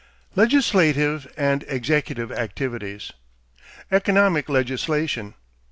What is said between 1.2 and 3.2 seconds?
AND EXECUTIVE ACTIVITIES